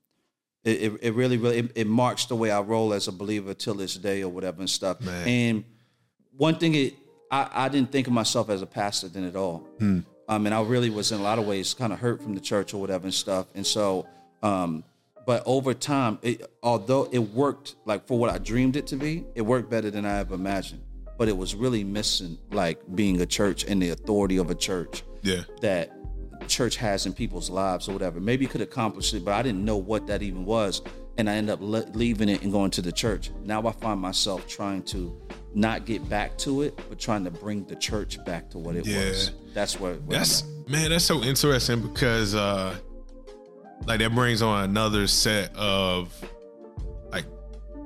[0.64, 3.54] it, it, it really, really, it, it marks the way I roll as a believer
[3.54, 5.00] till this day, or whatever and stuff.
[5.00, 5.28] Man.
[5.28, 5.64] And
[6.36, 6.94] one thing, it
[7.30, 9.64] I, I didn't think of myself as a pastor then at all.
[9.80, 12.40] Um, and I really was in a lot of ways kind of hurt from the
[12.40, 13.46] church or whatever and stuff.
[13.54, 14.06] And so,
[14.42, 14.84] um,
[15.26, 19.24] but over time, it, although it worked like for what I dreamed it to be,
[19.34, 20.82] it worked better than I ever imagined.
[21.18, 25.02] But it was really missing like being a church and the authority of a church
[25.22, 25.42] Yeah.
[25.60, 25.92] that
[26.44, 28.20] church has in people's lives or whatever.
[28.20, 30.82] Maybe could accomplish it, but I didn't know what that even was.
[31.16, 33.30] And I end up le- leaving it and going to the church.
[33.44, 35.16] Now I find myself trying to
[35.54, 38.84] not get back to it, but trying to bring the church back to what it
[38.86, 39.08] Yeah.
[39.10, 39.30] was.
[39.54, 42.74] That's where, where That's man, that's so interesting because uh
[43.86, 46.12] like that brings on another set of
[47.12, 47.26] like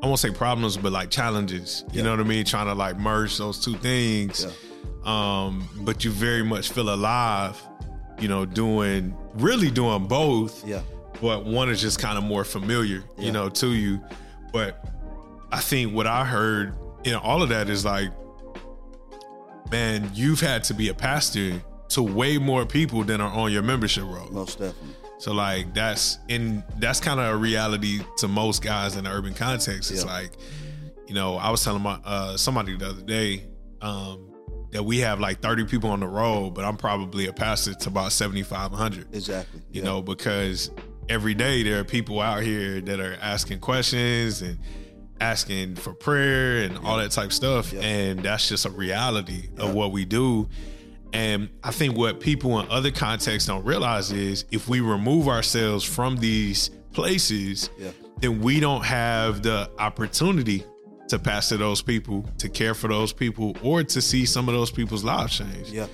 [0.02, 1.84] I won't say problems, but like challenges.
[1.92, 2.04] You Yeah.
[2.04, 2.44] know what I mean?
[2.46, 4.46] Trying to like merge those two things.
[5.04, 7.60] Um, but you very much feel alive,
[8.20, 10.66] you know, doing really doing both.
[10.66, 10.80] Yeah.
[11.20, 13.24] But one is just kind of more familiar, Yeah.
[13.24, 14.00] you know, to you.
[14.52, 14.84] But
[15.52, 18.10] I think what I heard in all of that is like,
[19.70, 23.62] man, you've had to be a pastor to way more people than are on your
[23.62, 24.30] membership roll.
[24.30, 24.94] Most definitely.
[25.18, 29.34] So like that's in that's kind of a reality to most guys in the urban
[29.34, 29.90] context.
[29.90, 30.10] It's Yeah.
[30.12, 30.30] like,
[31.08, 33.44] you know, I was telling my uh somebody the other day
[33.82, 34.27] um
[34.70, 37.88] that we have like 30 people on the road, but I'm probably a pastor to
[37.88, 39.60] about 7,500 Exactly.
[39.72, 39.84] you Yeah.
[39.88, 40.70] know, because
[41.08, 44.58] every day there are people out here that are asking questions and
[45.20, 47.72] asking for prayer and all that type stuff.
[47.72, 47.80] Yeah.
[47.80, 49.64] And that's just a reality Yeah.
[49.64, 50.48] of what we do.
[51.12, 55.82] And I think what people in other contexts don't realize is if we remove ourselves
[55.82, 57.90] from these places, Yeah.
[58.20, 60.64] then we don't have the opportunity
[61.08, 64.70] to pastor those people, to care for those people, or to see some of those
[64.70, 65.70] people's lives change.
[65.70, 65.86] Yeah.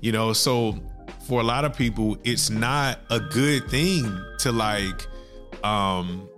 [0.00, 0.78] You know, so
[1.26, 4.04] for a lot of people, it's not a good thing
[4.40, 5.06] to like
[5.64, 6.28] um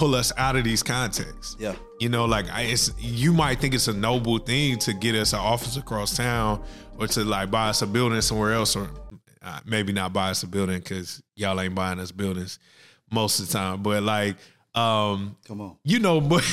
[0.00, 1.56] pull us out of these contexts.
[1.58, 1.74] Yeah.
[1.98, 5.34] You know, like I, it's you might think it's a noble thing to get us
[5.34, 6.62] an office across town
[6.98, 8.88] or to like buy us a building somewhere else or
[9.42, 12.58] uh, maybe not buy us a building because y'all ain't buying us buildings
[13.10, 13.82] most of the time.
[13.82, 14.36] But like
[14.74, 15.76] um Come on.
[15.84, 16.44] you know but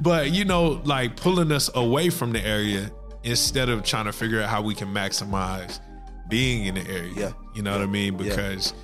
[0.00, 2.90] but you know like pulling us away from the area
[3.22, 5.80] instead of trying to figure out how we can maximize
[6.28, 7.32] being in the area Yeah.
[7.54, 8.28] you know what i mean Yeah.
[8.30, 8.74] because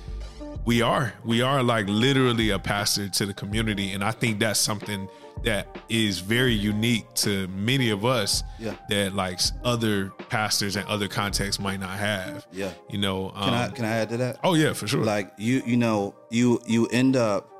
[0.65, 4.59] we are we are like literally a pastor to the community and i think that's
[4.59, 5.07] something
[5.43, 8.73] that is very unique to many of us Yeah.
[8.89, 12.71] that like other pastors and other contexts might not have Yeah.
[12.89, 14.39] you know um, Can I can I add to that?
[14.43, 17.53] oh yeah for sure like you you know you you end up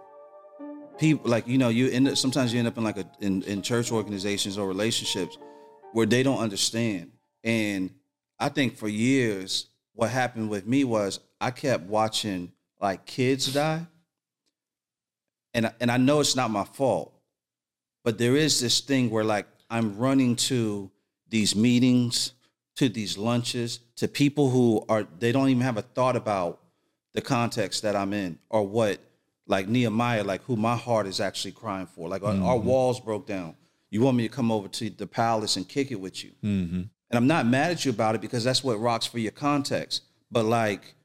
[0.98, 3.44] people like you know you end up sometimes you end up in like a in,
[3.44, 5.38] in church organizations or relationships
[5.94, 7.12] where they don't understand.
[7.44, 7.92] And
[8.40, 13.86] i think for years what happened with me was i kept watching like kids die.
[15.54, 17.14] And and i know it's not my fault
[18.04, 20.90] but there is this thing where like i'm running to
[21.30, 22.32] these meetings
[22.78, 26.62] to these lunches to people who are they don't even have a thought about
[27.14, 29.00] the context that i'm in or what
[29.48, 32.68] like nehemiah like who my heart is actually crying for like our, our mm-hmm.
[32.68, 33.56] walls broke down
[33.90, 36.76] you want me to come over to the palace and kick it with you mm-hmm.
[36.76, 40.04] and i'm not mad at you about it because that's what rocks for your context
[40.32, 40.96] but like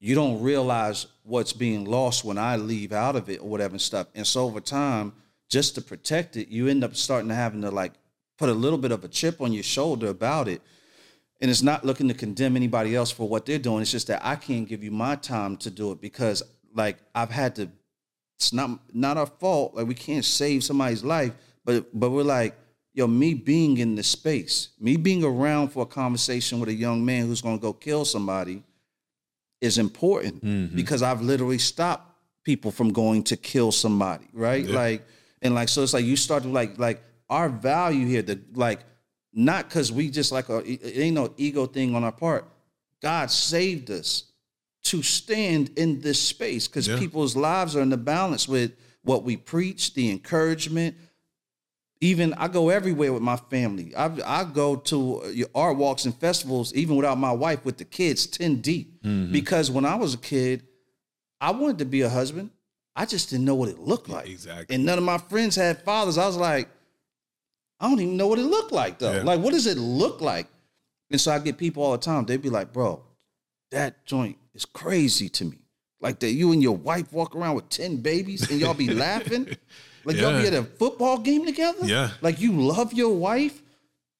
[0.00, 3.80] you don't realize what's being lost when I leave out of it or whatever and
[3.80, 4.06] stuff.
[4.14, 5.12] And so over time,
[5.48, 7.92] just to protect it, you end up starting to having to like
[8.38, 10.62] put a little bit of a chip on your shoulder about it.
[11.40, 13.82] And it's not looking to condemn anybody else for what they're doing.
[13.82, 16.42] It's just that I can't give you my time to do it because
[16.78, 17.68] like I've had to
[18.38, 19.74] it's not not our fault.
[19.74, 21.32] Like we can't save somebody's life,
[21.64, 22.56] but but we're like,
[22.94, 27.04] yo, me being in this space, me being around for a conversation with a young
[27.04, 28.62] man who's gonna go kill somebody
[29.60, 30.74] is important mm-hmm.
[30.76, 32.08] because I've literally stopped
[32.44, 34.64] people from going to kill somebody, right?
[34.66, 35.02] Like,
[35.42, 38.80] and like, so it's like you start to like, like our value here, the like,
[39.34, 42.46] not because we just like a, it ain't no ego thing on our part.
[43.02, 44.27] God saved us
[44.88, 46.98] to stand in this space because Yeah.
[46.98, 48.72] people's lives are in the balance with
[49.02, 50.96] what we preach, the encouragement,
[52.00, 53.94] even I go everywhere with my family.
[53.94, 58.26] I I go to art walks and festivals even without my wife with the kids
[58.26, 59.32] ten deep mm-hmm.
[59.32, 60.62] because when I was a kid,
[61.40, 62.50] I wanted to be a husband.
[62.94, 64.28] I just didn't know what it looked like.
[64.28, 64.74] exactly.
[64.74, 66.18] And none of my friends had fathers.
[66.18, 66.68] I was like,
[67.78, 69.12] I don't even know what it looked like though.
[69.12, 69.22] Yeah.
[69.22, 70.48] Like, what does it look like?
[71.10, 72.24] And so I get people all the time.
[72.24, 73.02] They'd be like, bro,
[73.70, 75.58] that joint is crazy to me.
[76.00, 79.48] Like that you and your wife walk around with 10 babies and y'all be laughing.
[80.04, 81.84] Like y'all be at a football game together.
[81.84, 82.10] Yeah.
[82.20, 83.60] Like you love your wife.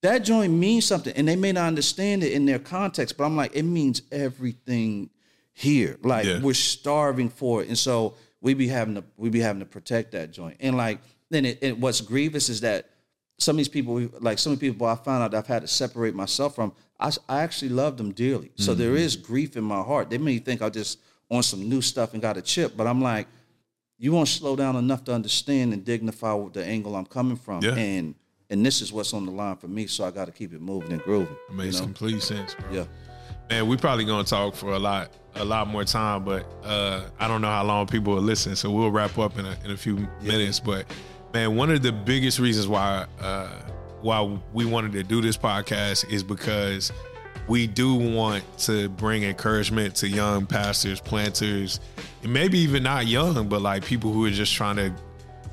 [0.02, 1.12] That joint means something.
[1.16, 5.10] And they may not understand it in their context, but I'm like, it means everything
[5.52, 5.98] here.
[6.02, 6.40] Like Yeah.
[6.40, 7.68] we're starving for it.
[7.68, 10.56] And so we be having to we be having to protect that joint.
[10.60, 12.88] And like then it, and what's grievous is that
[13.38, 15.68] some of these people, like some of the people I found out I've had to
[15.68, 18.50] separate myself from, I, I actually love them dearly.
[18.56, 20.11] So there is grief in my heart.
[20.11, 20.98] They may think I just
[21.30, 23.28] on some new stuff and got a chip, but I'm like,
[23.98, 27.62] you won't slow down enough to understand and dignify the angle I'm coming from.
[27.62, 27.74] Yeah.
[27.74, 28.14] And
[28.50, 30.61] and this is what's on the line for me, so I got to keep it
[30.62, 31.37] moving and grooving.
[31.50, 31.87] It makes you know?
[31.87, 32.72] complete sense bro.
[32.72, 32.84] Yeah.
[33.50, 37.28] Man, we probably gonna talk for a lot, a lot more time, but uh, I
[37.28, 39.76] don't know how long people will listen, so we'll wrap up in a, in a
[39.76, 40.61] few minutes.
[40.61, 40.87] But
[41.32, 43.50] man, one of the biggest reasons why uh,
[44.02, 46.92] why we wanted to do this podcast is because
[47.48, 51.80] we do want to bring encouragement to young pastors, planters,
[52.22, 54.92] and maybe even not young, but like people who are just trying to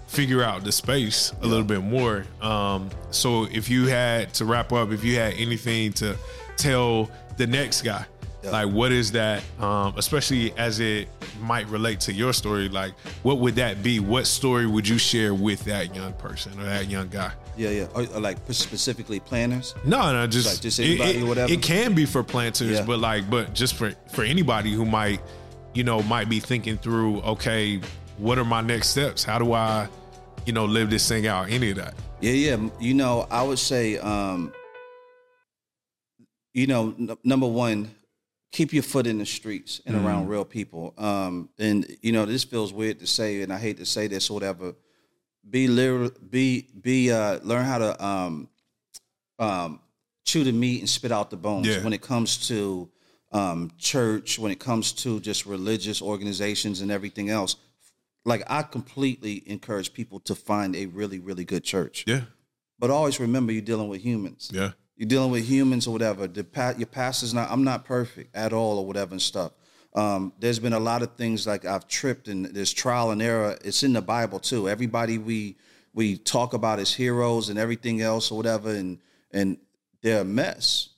[0.07, 2.25] figure out the space a little bit more.
[2.41, 6.17] Um, so if you had to wrap up, if you had anything to
[6.57, 8.05] tell the next guy,
[8.45, 8.51] Yeah.
[8.51, 11.09] like what is that, um, especially as it
[11.41, 13.99] might relate to your story, like what would that be?
[13.99, 17.31] What story would you share with that young person or that young guy?
[17.57, 17.87] Yeah, yeah.
[17.95, 19.73] Or, or like specifically planners.
[19.85, 21.51] No, no, just Like, just anybody it, whatever?
[21.51, 22.85] It can be for planters, Yeah.
[22.85, 25.21] but like, but just for for anybody who might,
[25.73, 27.79] you know, might be thinking through, okay,
[28.17, 29.23] what are my next steps?
[29.23, 29.87] How do I,
[30.45, 31.49] you know, live this thing out?
[31.49, 31.93] Any of that?
[32.21, 32.69] Yeah, yeah.
[32.79, 34.53] You know, I would say, um,
[36.53, 37.91] you know, n- number one,
[38.57, 40.93] keep your foot in the streets and around real people.
[40.97, 44.29] Um, and you know, this feels weird to say, and I hate to say this
[44.29, 44.73] or whatever.
[45.47, 46.45] Be literal, be
[46.89, 48.49] be uh, learn how to um,
[49.37, 49.79] um,
[50.23, 51.83] chew the meat and spit out the bones Yeah.
[51.83, 52.89] when it comes to
[53.31, 57.57] um, church, when it comes to just religious organizations and everything else.
[58.27, 62.05] like I completely encourage people to find a really, really good church.
[62.07, 62.21] Yeah.
[62.79, 64.49] But always remember you're dealing with humans.
[64.53, 64.71] Yeah.
[64.97, 66.27] You're dealing with humans or whatever.
[66.27, 67.51] The pa- your pastor's not.
[67.51, 69.51] I'm not perfect at all or whatever and stuff.
[69.93, 73.57] Um, there's been a lot of things like I've tripped and there's trial and error.
[73.63, 74.69] It's in the Bible too.
[74.69, 75.57] Everybody we
[75.93, 78.99] we talk about as heroes and everything else or whatever, and
[79.31, 79.57] and
[80.01, 80.89] they're a mess.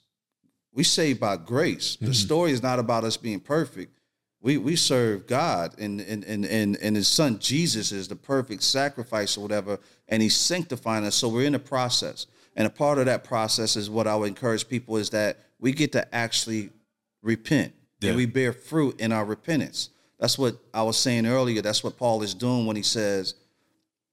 [0.73, 1.95] We saved by grace.
[1.99, 3.97] The story is not about us being perfect.
[4.41, 8.61] We we serve God and and and and, and his son Jesus is the perfect
[8.63, 11.15] sacrifice or whatever, and he's sanctifying us.
[11.15, 12.27] So we're in the process.
[12.57, 15.71] And a part of that process is what I would encourage people is that we
[15.71, 16.71] get to actually
[17.21, 18.09] repent Yeah.
[18.09, 19.89] and we bear fruit in our repentance.
[20.19, 21.61] That's what I was saying earlier.
[21.61, 23.35] That's what Paul is doing when he says,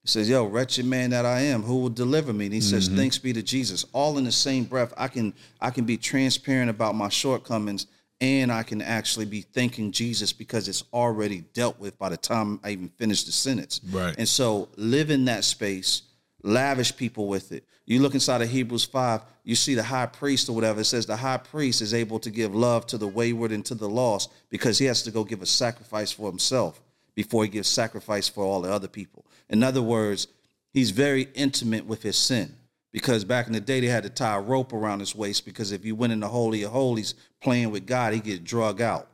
[0.03, 2.45] he says, Yo, wretched man that I am, who will deliver me?
[2.45, 2.99] And he says, mm-hmm.
[2.99, 3.87] Thanks be to Jesus.
[3.95, 7.87] All in the same breath, I can I can be transparent about my shortcomings
[8.21, 12.61] and I can actually be thanking Jesus because it's already dealt with by the time
[12.63, 13.81] I even finish the sentence.
[13.91, 14.15] Right.
[14.19, 16.03] And so live in that space,
[16.43, 17.65] lavish people with it.
[17.87, 20.81] You look inside of Hebrews 5, you see the high priest or whatever.
[20.81, 23.75] It says the high priest is able to give love to the wayward and to
[23.75, 26.81] the lost because he has to go give a sacrifice for himself
[27.15, 29.27] before he gives sacrifice for all the other people.
[29.51, 30.29] In other words,
[30.73, 32.55] he's very intimate with his sin
[32.91, 35.71] because back in the day they had to tie a rope around his waist because
[35.71, 39.09] if you went in the holy of holies playing with God, he get drug out.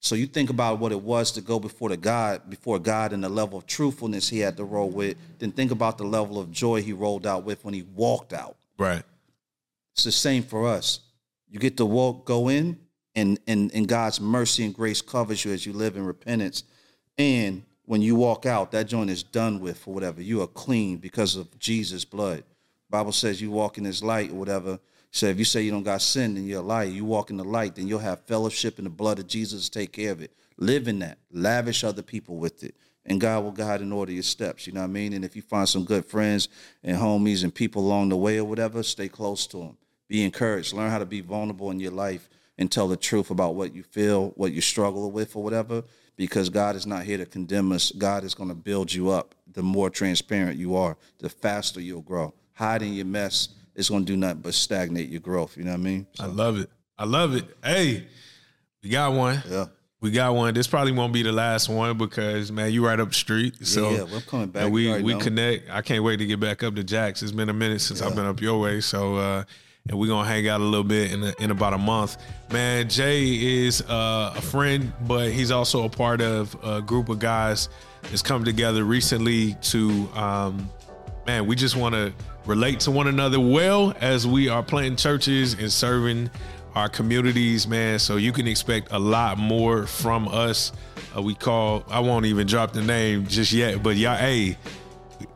[0.00, 3.22] So you think about what it was to go before the God, before God, and
[3.22, 5.16] the level of truthfulness he had to roll with.
[5.38, 8.56] Then think about the level of joy he rolled out with when he walked out.
[8.78, 9.02] Right.
[9.92, 11.00] It's the same for us.
[11.50, 12.78] You get to walk, go in,
[13.16, 16.62] and and and God's mercy and grace covers you as you live in repentance.
[17.16, 20.22] And when you walk out, that joint is done with for whatever.
[20.22, 22.44] You are clean because of Jesus' blood.
[22.90, 24.78] Bible says you walk in His light or whatever.
[25.10, 26.86] So if you say you don't got sin, then you're a liar.
[26.86, 29.92] You walk in the light, then you'll have fellowship in the blood of Jesus take
[29.92, 30.32] care of it.
[30.58, 31.18] Live in that.
[31.30, 32.74] Lavish other people with it.
[33.06, 34.66] And God will guide and order your steps.
[34.66, 35.14] You know what I mean?
[35.14, 36.48] And if you find some good friends
[36.82, 39.78] and homies and people along the way or whatever, stay close to them.
[40.08, 40.74] Be encouraged.
[40.74, 43.82] Learn how to be vulnerable in your life and tell the truth about what you
[43.82, 45.84] feel, what you struggle with, or whatever.
[46.16, 47.92] Because God is not here to condemn us.
[47.92, 49.34] God is going to build you up.
[49.52, 52.34] The more transparent you are, the faster you'll grow.
[52.54, 53.50] Hiding your mess
[53.86, 55.56] going to do nothing but stagnate your growth.
[55.56, 56.06] You know what I mean?
[56.18, 56.70] I love it.
[56.98, 57.44] I love it.
[57.62, 58.06] Hey,
[58.82, 59.40] we got one.
[59.48, 59.66] Yeah.
[60.00, 60.54] We got one.
[60.54, 63.66] This probably won't be the last one because man, you right up the street.
[63.66, 64.70] So yeah, we're coming back.
[64.70, 65.20] we we know.
[65.20, 65.70] connect.
[65.70, 67.22] I can't wait to get back up to Jax.
[67.22, 68.80] It's been a minute since I've been up your way.
[68.80, 69.44] So uh
[69.88, 72.18] and we're gonna hang out a little bit in, in about a month.
[72.52, 77.18] Man, Jay is uh, a friend, but he's also a part of a group of
[77.18, 77.68] guys
[78.02, 80.70] that's come together recently to um,
[81.28, 82.10] man, we just want to
[82.46, 86.30] relate to one another well as we are planting churches and serving
[86.74, 87.98] our communities, man.
[87.98, 90.72] So you can expect a lot more from us.
[91.14, 94.56] Uh, we call, I won't even drop the name just yet, but y'all, hey,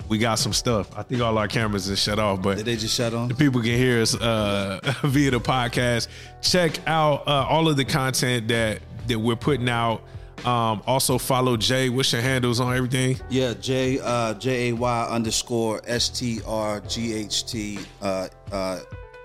[0.08, 0.96] we got some stuff.
[0.96, 3.28] I think all our cameras are shut off, but Did they just shut on?
[3.28, 6.08] The people can hear us uh, via the podcast.
[6.40, 10.00] Check out uh, all of the content that that we're putting out.
[10.44, 11.88] Um, also follow Jay.
[11.88, 13.18] What's your handles on everything?
[13.30, 18.80] Yeah, J uh, J A Y underscore S T R G H T uh, uh,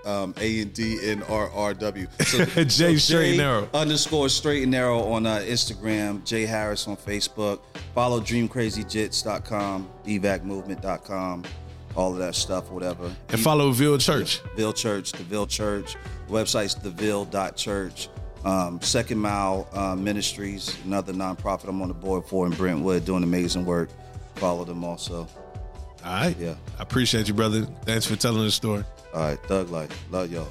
[0.06, 2.06] um, A N D N R R W.
[2.24, 3.68] So, J straight and narrow.
[3.74, 6.24] underscore straight and narrow on uh, Instagram.
[6.24, 7.60] Jay Harris on Facebook.
[7.94, 11.44] Follow DreamCrazyJits.com, EvacMovement.com,
[11.96, 13.10] all of that stuff, whatever.
[13.30, 14.40] And follow Ville Church.
[14.56, 15.96] Ville Church, the Ville Church.
[16.28, 18.08] Website's theville.church.
[18.44, 23.22] Um, Second Mile uh, Ministries, another nonprofit I'm on the board for in Brentwood, doing
[23.22, 23.90] amazing work.
[24.36, 25.26] Follow them also.
[26.04, 26.36] All right.
[26.38, 26.54] Yeah.
[26.78, 27.62] I appreciate you, brother.
[27.84, 28.84] Thanks for telling the story.
[29.12, 29.90] All right, Thug Life.
[30.10, 30.46] Love y'all.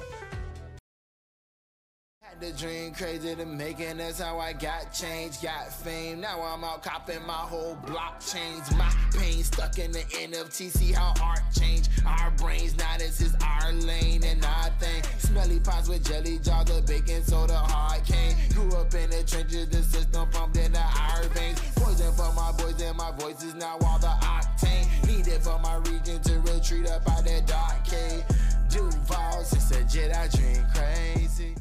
[2.40, 6.20] The dream crazy to make it, that's how I got change, got fame.
[6.20, 8.62] Now I'm out copping my whole block change.
[8.76, 11.88] My pain stuck in the NFT, see how art change.
[12.06, 15.02] Our brains, now this is our lane and our thing.
[15.18, 18.36] Smelly pots with jelly jars, the baking soda hard cane.
[18.54, 21.60] Grew up in the trenches, the system pumped into our veins.
[21.74, 24.86] Poison for my boys and my voice is now all the octane.
[25.08, 28.22] Needed for my region to retreat up out that dark cave.
[28.70, 31.56] Duval, since a jet, I dream crazy.